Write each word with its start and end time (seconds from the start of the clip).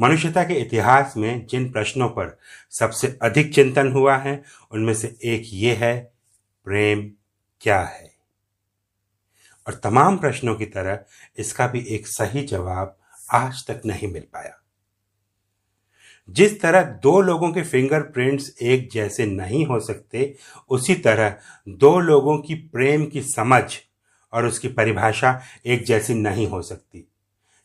मनुष्यता 0.00 0.44
के 0.44 0.54
इतिहास 0.54 1.14
में 1.16 1.46
जिन 1.46 1.70
प्रश्नों 1.70 2.08
पर 2.08 2.38
सबसे 2.70 3.18
अधिक 3.22 3.54
चिंतन 3.54 3.92
हुआ 3.92 4.16
है, 4.16 4.42
उनमें 4.70 4.94
से 4.94 5.18
एक 5.24 5.42
ये 5.44 5.74
है, 5.74 6.12
प्रेम 6.64 7.10
क्या 7.60 7.80
है? 7.80 8.14
और 9.66 9.74
तमाम 9.74 10.18
प्रश्नों 10.18 10.54
की 10.54 10.66
तरह 10.66 11.04
इसका 11.38 11.66
भी 11.66 11.80
एक 11.80 12.06
सही 12.06 12.42
जवाब 12.42 12.98
आज 13.32 13.66
तक 13.66 13.82
नहीं 13.86 14.12
मिल 14.12 14.22
पाया। 14.22 14.62
जिस 16.30 16.60
तरह 16.60 16.82
दो 16.82 17.20
लोगों 17.20 17.52
के 17.52 17.62
फिंगरप्रिंट्स 17.62 18.56
एक 18.62 18.90
जैसे 18.90 19.26
नहीं 19.26 19.66
हो 19.66 19.80
सकते, 19.80 20.36
उसी 20.68 20.94
तरह 20.94 21.36
दो 21.68 21.98
लोगों 21.98 22.38
की 22.38 22.54
प्रेम 22.54 23.06
की 23.06 23.22
समझ 23.22 23.78
और 24.32 24.46
उसकी 24.46 24.68
परिभाषा 24.68 25.40
एक 25.66 25.84
जैसी 25.84 26.14
नहीं 26.14 26.46
हो 26.46 26.62
सकती। 26.62 27.08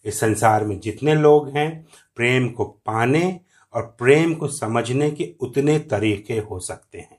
इस 0.05 0.19
संसार 0.19 0.65
में 0.65 0.79
जितने 0.79 1.15
लोग 1.15 1.57
हैं, 1.57 1.87
प्रेम 2.15 2.49
को 2.49 2.65
पाने 2.65 3.39
और 3.73 3.95
प्रेम 3.99 4.33
को 4.33 4.47
समझने 4.47 5.11
के 5.11 5.35
उतने 5.39 5.79
तरीके 5.79 6.33
हो 6.33 6.59
सकते 6.59 6.99
हैं। 6.99 7.17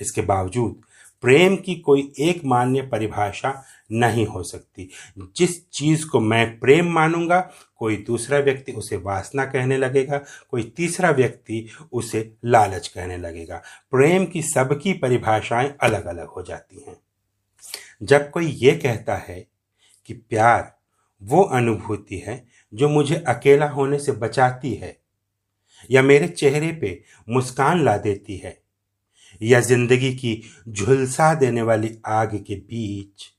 इसके 0.00 0.20
बावजूद, 0.20 0.80
प्रेम 1.20 1.56
की 1.56 1.74
कोई 1.74 2.12
एक 2.20 2.44
मान्य 2.44 2.82
परिभाषा 2.82 3.64
नहीं 3.92 4.26
हो 4.26 4.42
सकती। 4.42 4.90
जिस 5.36 5.70
चीज़ 5.70 6.06
को 6.06 6.20
मैं 6.20 6.60
प्रेम 6.60 6.92
मानूँगा, 6.92 7.50
कोई 7.76 7.96
दूसरा 7.96 8.38
व्यक्ति 8.38 8.72
उसे 8.72 8.96
वासना 8.96 9.44
कहने 9.44 9.76
लगेगा, 9.76 10.18
कोई 10.50 10.62
तीसरा 10.62 11.10
व्यक्ति 11.10 11.68
उसे 11.92 12.34
लालच 12.44 12.88
कहने 12.88 13.16
लगेगा। 13.16 13.56
प्रेम 13.90 14.26
की 14.26 14.42
सबकी 14.42 14.92
परिभाषाएँ 14.92 15.74
अलग 15.80 16.04
अलग 16.04 16.26
हो 16.26 16.42
जाती 16.42 16.84
हैं। 16.88 16.96
जब 18.02 18.30
कोई 18.30 18.46
ये 18.46 18.72
कहता 18.72 19.16
है 19.16 19.46
कि 20.06 20.14
प्यार 20.14 20.75
वो 21.22 21.42
अनुभूति 21.42 22.18
है 22.18 22.44
जो 22.72 22.88
मुझे 22.88 23.16
अकेला 23.28 23.68
होने 23.68 23.98
से 23.98 24.12
बचाती 24.12 24.74
है, 24.74 24.96
या 25.90 26.02
मेरे 26.02 26.28
चेहरे 26.28 26.72
पे 26.72 27.00
मुस्कान 27.28 27.82
ला 27.84 27.96
देती 27.96 28.36
है, 28.36 28.56
या 29.40 29.60
ज़िंदगी 29.60 30.12
की 30.14 30.42
झुलसा 30.68 31.32
देने 31.34 31.62
वाली 31.62 31.96
आग 32.06 32.36
के 32.46 32.54
बीच 32.56 33.32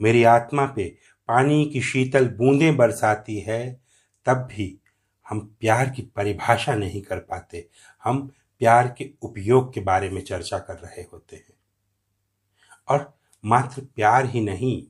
मेरी 0.00 0.22
आत्मा 0.24 0.64
पे 0.66 0.84
पानी 1.28 1.64
की 1.64 1.80
शीतल 1.82 2.28
बूंदें 2.28 2.76
बरसाती 2.76 3.38
है, 3.38 3.80
तब 4.26 4.48
भी 4.52 4.76
हम 5.26 5.40
प्यार 5.60 5.90
की 5.90 6.02
परिभाषा 6.16 6.74
नहीं 6.74 7.00
कर 7.02 7.18
पाते। 7.20 7.66
हम 8.04 8.26
प्यार 8.60 8.94
के 8.98 9.08
उपयोग 9.22 9.72
के 9.74 9.80
बारे 9.80 10.08
में 10.10 10.20
चर्चा 10.22 10.58
कर 10.58 10.74
रहे 10.74 11.02
होते 11.02 11.36
हैं। 11.36 11.54
और 12.88 13.12
मात्र 13.44 13.82
प्यार 13.86 14.26
ही 14.26 14.40
नहीं, 14.40 14.82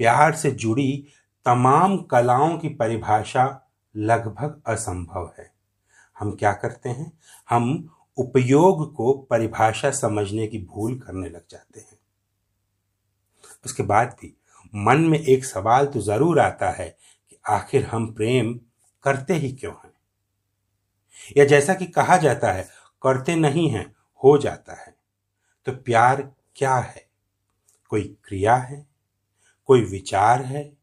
प्यार 0.00 0.34
से 0.34 0.50
जुड़ी 0.50 1.06
तमाम 1.44 1.98
कलाओं 1.98 2.58
की 2.58 2.68
परिभाषा 2.68 3.70
लगभग 3.96 4.62
असंभव 4.66 5.34
है। 5.38 5.52
हम 6.18 6.32
क्या 6.32 6.52
करते 6.52 6.88
हैं? 6.88 7.18
हम 7.50 7.90
उपयोग 8.16 8.94
को 8.94 9.12
परिभाषा 9.12 9.90
समझने 9.90 10.46
की 10.46 10.58
भूल 10.58 10.98
करने 10.98 11.28
लग 11.28 11.42
जाते 11.50 11.80
हैं। 11.80 11.98
उसके 13.64 13.82
बाद 13.82 14.16
भी 14.20 14.36
मन 14.74 15.00
में 15.00 15.18
एक 15.18 15.44
सवाल 15.44 15.86
तो 15.86 16.00
ज़रूर 16.00 16.40
आता 16.40 16.70
है 16.70 16.96
कि 17.30 17.38
आखिर 17.48 17.86
हम 17.86 18.12
प्रेम 18.12 18.60
करते 19.02 19.34
ही 19.34 19.52
क्यों 19.52 19.74
हैं? 19.84 19.92
या 21.36 21.44
जैसा 21.44 21.74
कि 21.74 21.86
कहा 21.86 22.16
जाता 22.16 22.52
है, 22.52 22.68
करते 23.02 23.36
नहीं 23.36 23.68
हैं, 23.68 23.94
हो 24.24 24.38
जाता 24.38 24.72
है। 24.72 24.94
तो 25.66 25.72
प्यार 25.72 26.32
क्या 26.56 26.74
है? 26.74 27.08
कोई 27.88 28.16
क्रिया 28.24 28.56
है? 28.56 28.86
कोई 29.66 29.84
विचार 29.84 30.42
है? 30.42 30.77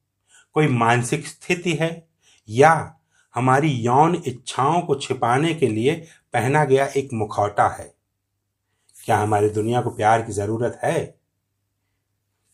कोई 0.55 0.67
मानसिक 0.67 1.27
स्थिति 1.27 1.73
है 1.73 2.07
या 2.49 2.95
हमारी 3.35 3.67
यौन 3.67 4.23
इच्छाओं 4.25 4.81
को 4.81 4.95
छिपाने 4.95 5.53
के 5.53 5.67
लिए 5.67 6.07
पहना 6.33 6.65
गया 6.65 6.85
एक 6.85 7.09
मुखौटा 7.13 7.67
है? 7.67 7.95
क्या 9.05 9.17
हमारी 9.17 9.49
दुनिया 9.49 9.81
को 9.81 9.89
प्यार 9.89 10.21
की 10.21 10.31
ज़रूरत 10.31 10.79
है? 10.83 11.17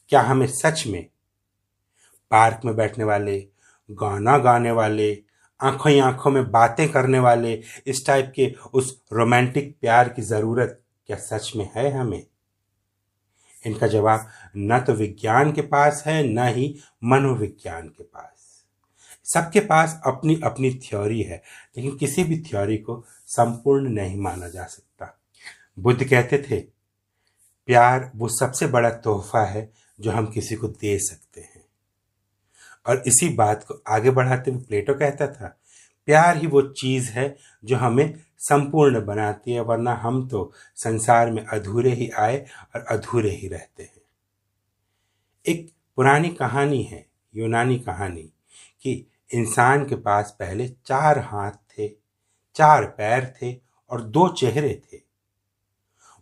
क्या 0.10 0.22
हमें 0.22 0.48
सच 0.48 0.84
में 0.88 1.06
पार्क 2.32 2.62
में 2.66 2.76
बैठने 2.76 3.04
वाले, 3.04 3.48
गाना 3.92 4.38
गाने 4.38 4.72
वाले, 4.72 5.24
आँखों 5.62 5.92
ही 5.92 6.00
आँखों 6.00 6.32
में 6.32 6.52
बातें 6.52 6.92
करने 6.92 7.20
वाले, 7.20 7.64
इस 7.88 8.08
टाइप 8.08 8.34
के 8.36 8.56
उस 8.74 9.02
रोमांटिक 9.14 9.78
प्यार 9.82 10.10
की 10.10 10.22
ज़रूरत 10.22 10.82
क्या 11.08 11.18
सच 11.18 11.54
में 11.56 11.70
है 11.76 11.98
हमें? 11.98 12.28
इनका 13.66 13.88
जवाब 13.88 14.28
न 14.58 14.80
तो 14.80 14.94
विज्ञान 14.94 15.52
के 15.52 15.62
पास 15.62 16.04
है, 16.08 16.28
न 16.28 16.48
ही 16.48 16.80
मनोविज्ञान 17.04 17.88
के 17.88 18.04
पास। 18.04 18.64
सबके 19.24 19.60
पास 19.60 20.02
अपनी 20.06 20.42
अपनी 20.44 20.72
थ्योरी 20.72 21.22
है, 21.22 21.44
लेकिन 21.78 21.98
किसी 21.98 22.24
भी 22.24 22.42
थ्योरी 22.42 22.78
को 22.78 23.06
संपूर्ण 23.28 23.90
नहीं 23.90 24.18
माना 24.18 24.48
जा 24.48 24.64
सकता। 24.64 25.20
बुद्ध 25.80 26.10
कहते 26.10 26.38
थे, 26.38 26.60
प्यार 27.66 28.12
वो 28.16 28.28
सबसे 28.28 28.68
बड़ा 28.68 28.90
तोहफा 28.90 29.46
है 29.46 29.72
जो 30.00 30.12
हम 30.12 30.26
किसी 30.26 30.56
को 30.56 30.68
दे 30.68 31.00
सकते 31.00 31.42
हैं। 31.42 31.66
और 32.86 33.04
इसी 33.08 33.30
बात 33.30 33.64
को 33.64 33.84
आगे 33.88 34.10
बढ़ाते 34.10 34.52
हुए 34.52 34.62
प्लेटो 34.62 34.94
कहता 34.94 35.28
था, 35.28 35.60
प्यार 36.06 36.38
ही 36.38 36.48
वो 36.48 36.62
चीज़ 36.62 37.12
है 37.12 37.38
जो 37.66 37.78
हमें 37.78 38.20
संपूर्ण 38.42 39.06
बनाती 39.06 39.52
है, 39.52 39.62
वरना 39.62 39.94
हम 39.94 40.28
तो 40.28 40.54
संसार 40.76 41.32
में 41.32 41.46
अधूरे 41.46 41.92
ही 41.92 42.10
आए 42.10 42.46
और 42.76 42.82
अधूरे 42.82 43.30
ही 43.30 43.48
रहते 43.48 43.84
हैं। 43.84 44.02
एक 45.46 45.72
पुरानी 45.96 46.30
कहानी 46.30 46.84
है, 46.84 47.06
यूनानी 47.36 47.80
कहानी, 47.80 48.34
कि 48.82 49.08
इंसान 49.34 49.86
के 49.86 49.96
पास 49.96 50.36
पहले 50.40 50.68
चार 50.68 51.20
हाथ 51.20 51.52
थे, 51.52 51.88
चार 52.56 52.86
पैर 52.86 53.34
थे 53.42 53.60
और 53.90 54.02
दो 54.02 54.28
चेहरे 54.28 54.82
थे। 54.86 54.98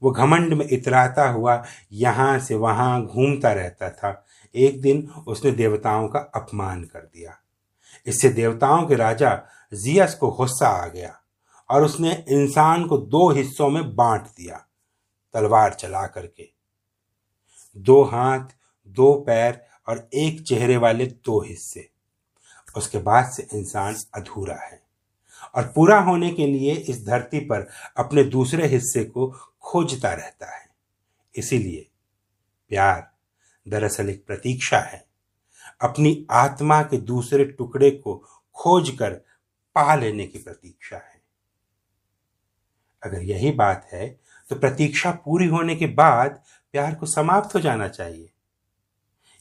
वो 0.03 0.12
घमंड 0.12 0.53
में 0.53 0.68
इतराता 0.72 1.30
हुआ 1.30 1.63
यहाँ 1.91 2.40
से 2.40 2.56
वहाँ 2.56 3.06
घूमता 3.06 3.51
रहता 3.51 3.90
था। 3.90 4.25
एक 4.56 4.81
दिन 4.81 5.09
उसने 5.28 5.51
देवताओं 5.51 6.07
का 6.07 6.19
अपमान 6.19 6.84
कर 6.84 7.00
दिया। 7.00 7.38
इससे 8.06 8.30
देवताओं 8.30 8.88
के 8.88 8.96
राजा 8.96 9.41
जियस 9.74 10.16
को 10.16 10.31
गुस्सा 10.31 10.68
आ 10.68 10.88
गया। 10.88 11.19
और 11.69 11.84
उसने 11.84 12.25
इंसान 12.30 12.88
को 12.88 12.97
दो 12.97 13.30
हिस्सों 13.31 13.69
में 13.69 13.96
बांट 13.96 14.22
दिया, 14.22 14.66
तलवार 15.34 15.74
चला 15.74 16.07
करके। 16.07 16.50
दो 17.78 18.03
हाथ, 18.03 18.46
दो 18.88 19.13
पैर 19.13 19.66
और 19.88 20.09
एक 20.13 20.41
चेहरे 20.47 20.78
वाले 20.78 21.06
दो 21.06 21.41
हिस्से। 21.41 21.90
उसके 22.78 22.97
बाद 22.97 23.31
से 23.31 23.47
इंसान 23.53 23.96
अधूरा 24.16 24.56
है 24.56 24.81
और 25.56 25.72
पूरा 25.75 26.00
होने 26.00 26.30
के 26.30 26.47
लिए 26.47 26.74
इस 26.74 27.06
धरती 27.06 27.40
पर 27.40 27.69
अपने 27.97 28.24
दूसरे 28.24 28.68
हिस्से 28.68 29.03
को 29.03 29.36
खोजता 29.62 30.13
रहता 30.13 30.56
है। 30.57 30.69
इसीलिए 31.36 31.90
प्यार 32.69 33.12
दरअसल 33.68 34.09
एक 34.09 34.25
प्रतीक्षा 34.25 34.80
है। 34.80 35.06
अपनी 35.81 36.28
आत्मा 36.31 36.81
के 36.81 36.97
दूसरे 36.97 37.46
टुकड़े 37.46 37.91
को 37.91 38.16
खोजकर 38.56 39.13
पा 39.75 39.96
लेने 39.96 40.28
की 40.28 40.40
प्रतीक्षा 40.40 40.97
है। 40.97 41.19
अगर 43.04 43.22
यही 43.24 43.52
बात 43.54 43.88
है 43.94 44.08
तो 44.50 44.56
प्रतीक्षा 44.56 45.12
पूरी 45.26 45.48
होने 45.48 45.76
के 45.76 45.88
बाद 45.96 46.40
प्यार 46.74 46.96
को 46.96 47.06
समाप्त 47.06 47.56
हो 47.56 47.60
जाना 47.60 47.88
चाहिए। 47.88 48.30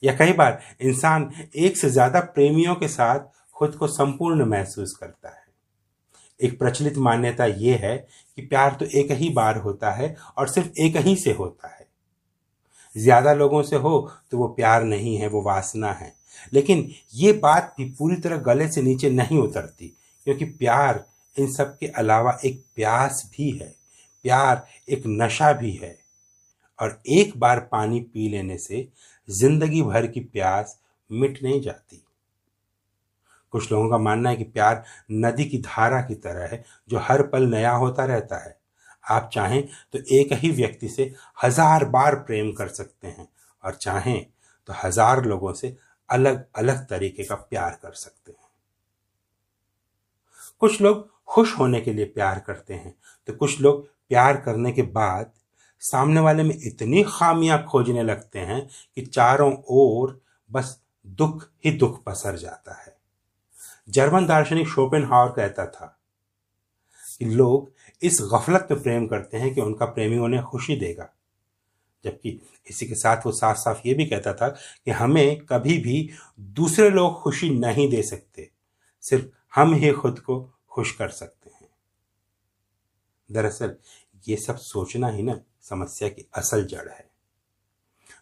या 0.03 0.15
कई 0.17 0.33
बार 0.33 0.61
इंसान 0.81 1.31
एक 1.57 1.77
से 1.77 1.91
ज़्यादा 1.91 2.21
प्रेमियों 2.29 2.75
के 2.75 2.89
साथ 2.89 3.21
खुद 3.57 3.75
को 3.75 3.87
संपूर्ण 3.89 4.45
महसूस 4.47 4.97
करता 4.97 5.29
है। 5.29 5.47
एक 6.41 6.59
प्रचलित 6.59 6.99
मान्यता 6.99 7.45
यह 7.47 7.79
है 7.79 7.97
कि 8.39 8.43
प्यार 8.43 8.77
तो 8.81 8.87
एक 8.95 9.11
ही 9.13 9.29
बार 9.31 9.57
होता 9.59 9.91
है 9.93 10.15
और 10.37 10.49
सिर्फ़ 10.49 10.81
एक 10.81 10.97
ही 10.99 11.17
से 11.17 11.33
होता 11.33 11.69
है। 11.69 11.87
ज़्यादा 12.97 13.33
लोगों 13.35 13.63
से 13.63 13.77
हो 13.77 13.99
तो 14.31 14.39
वो 14.39 14.49
प्यार 14.51 14.85
नहीं 14.85 15.17
है, 15.17 15.29
वो 15.29 15.43
वासना 15.43 15.93
है। 15.93 16.13
लेकिन 16.53 16.89
ये 17.15 17.33
बात 17.35 17.75
भी 17.79 17.85
पूरी 17.91 18.17
तरह 18.17 18.37
गले 18.43 18.69
से 18.69 18.83
नीचे 18.83 19.11
नहीं 19.11 19.39
उतरती, 19.39 19.87
क्योंकि 20.27 20.45
प्यार 20.45 21.05
इन 21.39 21.53
सब 21.53 21.77
के 21.79 21.87
अलावा 21.87 22.39
एक 22.45 22.65
प्यास 22.77 23.23
भी 23.33 23.51
है। 23.53 23.75
प्यार 24.25 24.67
एक 24.89 25.03
नशा 25.07 25.53
भी 25.53 25.73
है। 25.73 25.97
और 26.79 27.01
एक 27.09 27.33
बार 27.37 27.61
पानी 27.73 28.01
पी 28.03 28.29
लेने 28.29 28.59
से 28.59 28.87
ज़िंदगी 29.29 29.83
भर 29.83 30.07
की 30.07 30.21
प्यास 30.23 30.79
मिट 31.11 31.43
नहीं 31.43 31.61
जाती। 31.61 32.03
कुछ 33.53 33.71
लोगों 33.73 33.89
का 33.91 33.99
मानना 33.99 34.31
है 34.31 34.37
कि 34.37 34.45
प्यार 34.45 34.83
नदी 35.13 35.45
की 35.45 35.59
धारा 35.59 36.01
की 36.03 36.15
तरह 36.17 36.47
है, 36.47 36.65
जो 36.89 36.99
हर 36.99 37.23
पल 37.23 37.47
नया 37.47 37.73
होता 37.73 38.05
रहता 38.05 38.45
है। 38.45 38.57
आप 39.05 39.31
चाहें 39.33 39.63
तो 39.93 39.99
एक 40.15 40.33
ही 40.35 40.51
व्यक्ति 40.53 40.89
से 40.89 41.13
हज़ार 41.45 41.85
बार 41.87 42.15
प्रेम 42.17 42.53
कर 42.53 42.69
सकते 42.69 43.09
हैं 43.09 43.29
और 43.63 43.75
चाहें 43.75 44.25
तो 44.69 44.75
हज़ार 44.77 45.25
लोगों 45.25 45.53
से 45.53 45.77
अलग 46.09 46.45
अलग 46.55 46.85
तरीके 46.87 47.25
का 47.25 47.35
प्यार 47.35 47.79
कर 47.83 47.93
सकते 47.93 48.33
हैं। 48.33 48.49
कुछ 50.61 50.81
लोग 50.81 51.09
खुश 51.29 51.59
होने 51.59 51.81
के 51.81 51.93
लिए 51.93 52.05
प्यार 52.05 52.39
करते 52.39 52.75
हैं। 52.75 52.95
तो 53.27 53.33
कुछ 53.33 53.61
लोग 53.61 53.87
प्यार 53.87 54.37
करने 54.37 54.73
के 54.73 54.83
बाद 54.83 55.33
सामने 55.81 56.21
वाले 56.21 56.43
में 56.43 56.59
इतनी 56.63 57.05
खामियाँ 57.09 57.65
खोजने 57.65 58.03
लगते 58.03 58.39
हैं 58.39 58.69
कि 58.95 59.07
चारों 59.07 59.57
ओर 59.69 60.21
बस 60.53 60.83
दुख 61.07 61.49
ही 61.65 61.71
दुख 61.71 62.05
पसर 62.05 62.37
जाता 62.37 62.83
है। 62.83 62.97
जर्मन 63.89 64.27
दार्शनिक 64.27 64.69
शोपेन 64.69 65.09
कहता 65.13 65.67
था 65.67 65.99
कि 67.19 67.25
लोग 67.25 67.73
इस 68.03 68.19
गफलत 68.35 68.69
में 68.71 68.83
प्रेम 68.83 69.07
करते 69.07 69.37
हैं 69.37 69.55
कि 69.55 69.61
उनका 69.61 69.87
प्रेमी 69.87 70.19
उन्हें 70.19 70.43
खुशी 70.43 70.77
देगा। 70.77 71.15
जबकि 72.05 72.43
इसी 72.71 72.87
के 72.87 72.95
साथ 72.95 73.17
वो 73.27 73.33
साफ़ 73.33 73.57
साफ़ 73.57 73.81
ये 73.87 73.95
भी 73.95 74.07
कहता 74.07 74.35
था 74.35 74.49
कि 74.85 74.91
हमें 74.91 75.45
कभी 75.45 75.79
भी 75.79 76.11
दूसरे 76.41 76.91
लोग 76.91 77.23
खुशी 77.23 77.51
नहीं 77.51 77.91
दे 77.91 78.03
सकते। 78.03 78.51
सिर्फ़ 79.03 79.25
हम 79.55 79.75
ही 79.75 79.93
खुद 79.93 80.19
को 80.19 80.55
खुश 80.79 80.93
कर 80.93 81.09
सकते 81.09 81.51
हैं। 81.51 81.69
दरअसल, 83.33 83.77
ये 84.29 84.37
सब 84.37 84.57
सोचना 84.57 85.09
ही 85.09 85.23
ना 85.23 85.41
समस्या 85.63 86.09
की 86.09 86.29
असल 86.35 86.65
जड़ 86.67 86.89
है। 86.89 87.11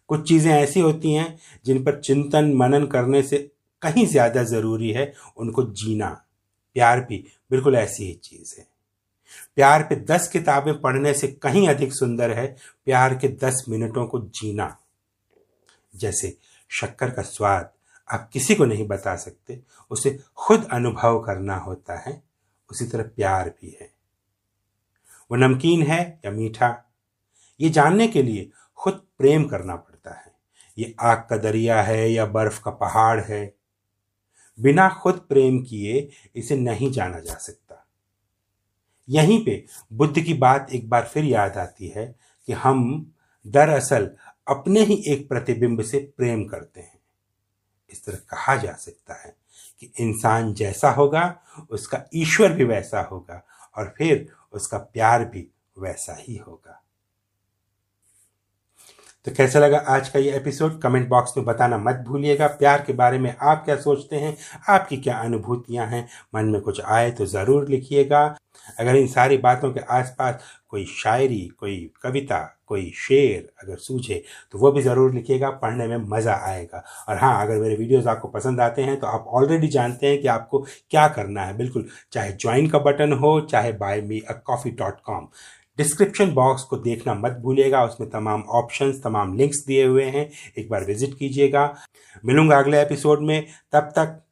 कुछ 0.09 0.29
चीज़ें 0.29 0.53
ऐसी 0.53 0.81
होती 0.81 1.13
हैं 1.13 1.39
जिन 1.65 1.85
पर 1.85 2.01
चिंतन 2.01 2.55
मनन 2.55 2.87
करने 2.87 3.23
से 3.23 3.53
कहीं 3.83 4.07
ज़्यादा 4.07 4.43
ज़रूरी 4.43 4.91
है, 4.91 5.13
उनको 5.37 5.63
जीना। 5.63 6.25
प्यार 6.75 7.01
भी 7.01 7.27
बिल्कुल 7.51 7.77
ऐसी 7.77 8.05
ही 8.05 8.15
चीज़ 8.15 8.61
है। 8.61 8.67
प्यार 9.57 9.83
पे 9.83 9.97
दस 9.97 10.29
किताबें 10.29 10.81
पढ़ने 10.81 11.15
से 11.15 11.29
कहीं 11.29 11.69
अधिक 11.69 11.93
सुंदर 11.93 12.31
है, 12.31 12.57
प्यार 12.85 13.15
के 13.15 13.29
दस 13.29 13.65
मिनटों 13.69 14.07
को 14.07 14.21
जीना। 14.21 14.79
जैसे 15.97 16.37
शक्कर 16.71 17.11
का 17.11 17.23
स्वाद 17.23 17.71
आप 18.13 18.31
किसी 18.33 18.55
को 18.55 18.65
नहीं 18.65 18.87
बता 18.87 19.17
सकते, 19.17 19.61
उसे 19.91 20.19
खुद 20.37 20.69
अनुभव 20.73 21.23
करना 21.23 21.57
होता 21.57 21.99
है 21.99 22.26
उसी 22.71 22.87
तरह 22.87 23.03
प्यार 23.03 23.49
भी 23.51 23.79
है। 23.81 23.93
वो 25.31 25.37
नमकीन 25.37 25.83
है 25.83 26.21
या 26.25 26.31
मीठा, 26.31 26.93
ये 27.61 27.71
जानने 27.71 28.09
के 28.09 28.23
लिए 28.23 28.51
खुद 28.77 29.07
प्रेम 29.19 29.45
करना 29.45 29.77
पड़ता 29.77 30.15
है। 30.15 30.37
ये 30.79 30.95
आग 31.01 31.27
का 31.31 31.37
दरिया 31.37 31.83
है 31.83 32.13
या 32.13 32.27
बर्फ़ 32.27 32.63
का 32.63 32.71
पहाड़ 32.71 33.21
है। 33.21 33.55
बिना 34.61 34.89
खुद 34.89 35.27
प्रेम 35.29 35.63
किए 35.63 36.11
इसे 36.37 36.57
नहीं 36.57 36.93
जाना 36.93 37.21
जा 37.21 37.35
सकता। 37.35 37.87
यहीं 39.09 39.45
पे 39.45 39.67
बुद्ध 39.93 40.21
की 40.21 40.35
बात 40.35 40.73
एक 40.73 40.89
बार 40.89 41.05
फिर 41.05 41.25
याद 41.25 41.57
आती 41.57 41.89
है 41.89 42.17
कि 42.47 42.53
हम 42.53 43.13
दरअसल 43.47 44.17
अपने 44.49 44.81
ही 44.81 45.05
एक 45.07 45.29
प्रतिबिंब 45.29 45.83
से 45.83 46.13
प्रेम 46.17 46.45
करते 46.45 46.81
हैं। 46.81 46.99
इस 47.91 48.05
तरह 48.05 48.17
कहा 48.17 48.57
जा 48.57 48.73
सकता 48.73 49.15
है 49.15 49.37
कि 49.81 49.93
इंसान 50.01 50.55
जैसा 50.55 50.91
होगा, 50.91 51.41
उसका 51.71 52.05
ईश्वर 52.15 52.53
भी 52.53 52.65
वैसा 52.65 53.01
होगा 53.01 53.43
और 53.77 53.95
फिर 53.99 54.29
उसका 54.53 54.79
प्यार 54.79 55.25
भी 55.25 55.49
वैसा 55.79 56.17
ही 56.19 56.37
होगा। 56.37 56.83
तो 59.27 59.33
कैसा 59.35 59.59
लगा 59.59 59.79
आज 59.89 60.09
का 60.09 60.19
ये 60.19 60.33
एपिसोड 60.37 60.79
कमेंट 60.81 61.09
बॉक्स 61.09 61.37
में 61.37 61.45
बताना 61.47 61.79
मत 61.79 62.05
भूलिएगा। 62.07 62.47
प्यार 62.49 62.83
के 62.87 62.93
बारे 62.93 63.19
में 63.19 63.35
आप 63.43 63.65
क्या 63.65 63.77
सोचते 63.77 64.17
हैं? 64.17 64.37
आपकी 64.69 64.97
क्या 64.97 65.17
अनुभूतियाँ 65.19 65.87
हैं? 65.87 66.07
मन 66.35 66.45
में 66.45 66.61
कुछ 66.61 66.81
आए 66.81 67.11
तो 67.11 67.27
ज़रूर 67.27 67.69
लिखिएगा। 67.69 68.21
अगर 68.81 68.97
इन 68.97 69.07
सारी 69.07 69.37
बातों 69.39 69.73
के 69.73 69.81
आसपास 69.91 70.45
कोई 70.69 70.85
शायरी, 70.87 71.41
कोई 71.61 71.91
कविता, 72.03 72.39
कोई 72.67 72.91
शेर 72.99 73.51
अगर 73.63 73.77
सूझे 73.79 74.23
तो 74.53 74.59
वो 74.59 74.73
भी 74.73 74.83
ज़रूर 74.83 75.13
लिखिएगा। 75.15 75.51
पढ़ने 75.53 75.87
में 75.89 75.97
मज़ा 76.09 76.35
आएगा। 76.45 76.85
और 77.09 77.19
हाँ 77.19 77.43
अगर 77.47 77.61
मेरे 77.61 77.77
वीडियोस 77.77 78.07
आपको 78.07 78.29
पसंद 78.29 78.61
आते 78.61 78.83
हैं 78.83 78.99
तो 79.01 79.07
आप 79.09 79.27
ऑलरेडी 79.29 79.69
जानते 79.69 80.07
हैं 80.07 80.21
कि 80.23 80.29
आपको 80.29 80.65
क्या 80.91 81.09
करना 81.11 81.43
है। 81.43 81.57
बिल्कुल, 81.57 81.89
चाहे 82.13 82.33
ज्वाइन 82.35 82.69
का 82.69 82.79
बटन 82.81 83.13
हो, 83.15 83.41
चाहे 83.43 83.73
buy 83.75 84.01
me 84.03 84.21
a 84.21 84.41
coffee 84.47 84.71
dot 84.73 85.01
com 85.05 85.29
description 85.79 86.33
box 86.33 86.63
को 86.63 86.77
देखना 86.77 87.15
मत 87.15 87.33
भूलिएगा। 87.33 87.85
उसमें 87.85 88.11
तमाम 88.11 88.43
ऑप्शंस 88.43 89.03
तमाम 89.03 89.35
लिंक्स 89.35 89.65
दिए 89.67 89.85
हुए 89.87 90.05
हैं। 90.05 90.31
एक 90.59 90.71
बार 90.71 90.85
विज़िट 90.85 91.19
कीजिएगा। 91.19 91.77
मिलूँगा 92.25 92.59
अगले 92.59 92.83
एपिसोड 92.83 93.21
में। 93.21 93.47
तब 93.73 93.93
तक 93.99 94.23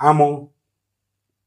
आमो। 0.00 0.48